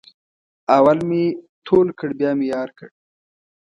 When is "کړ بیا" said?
1.99-2.31